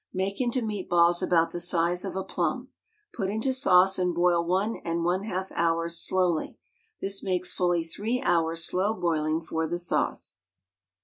[0.15, 2.69] Make into meat balls about the size of a plum.
[3.13, 6.57] Put into sauce and boil one and one half hours slowly.
[7.01, 10.39] This makes fully three hours' slow boiling for the sauce.